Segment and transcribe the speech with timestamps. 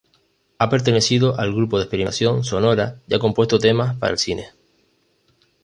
[0.57, 4.47] Ha pertenecido al Grupo de Experimentación Sonora y ha compuesto temas para el cine.